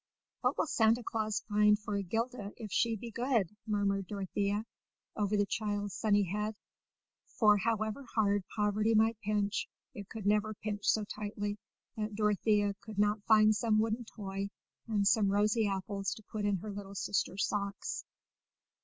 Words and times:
"What 0.39 0.57
will 0.57 0.65
Santa 0.65 1.03
Claus 1.03 1.41
find 1.47 1.77
for 1.77 2.01
'Gilda 2.01 2.53
if 2.57 2.71
she 2.71 2.95
be 2.95 3.11
good?" 3.11 3.55
murmured 3.67 4.07
Dorothea 4.07 4.65
over 5.15 5.37
the 5.37 5.45
child's 5.45 5.93
sunny 5.93 6.23
head; 6.23 6.55
for, 7.27 7.55
however 7.57 8.03
hard 8.15 8.43
poverty 8.55 8.95
might 8.95 9.19
pinch, 9.21 9.67
it 9.93 10.09
could 10.09 10.25
never 10.25 10.55
pinch 10.55 10.85
so 10.87 11.03
tightly 11.03 11.59
that 11.95 12.15
Dorothea 12.15 12.73
would 12.87 12.97
not 12.97 13.21
find 13.27 13.55
some 13.55 13.77
wooden 13.77 14.03
toy 14.05 14.49
and 14.87 15.07
some 15.07 15.31
rosy 15.31 15.67
apples 15.67 16.15
to 16.15 16.23
put 16.23 16.45
in 16.45 16.55
her 16.57 16.71
little 16.71 16.95
sister's 16.95 17.45
socks. 17.45 18.03